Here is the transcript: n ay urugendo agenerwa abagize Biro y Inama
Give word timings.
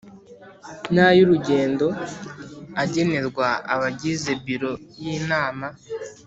n 0.93 0.95
ay 1.05 1.19
urugendo 1.23 1.87
agenerwa 2.83 3.47
abagize 3.73 4.31
Biro 4.45 4.73
y 5.01 5.03
Inama 5.17 5.67